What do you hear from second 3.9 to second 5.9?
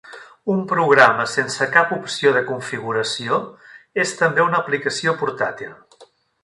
és també una aplicació portàtil.